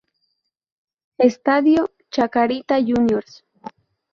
[1.19, 3.45] Estadio: Chacarita Juniors.